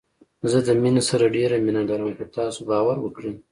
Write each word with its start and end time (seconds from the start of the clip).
زه 0.51 0.59
د 0.67 0.69
مينې 0.81 1.01
سره 1.09 1.33
ډېره 1.35 1.55
مينه 1.65 1.81
لرم 1.89 2.09
خو 2.17 2.25
تاسو 2.37 2.59
باور 2.69 2.97
وکړئ 3.01 3.33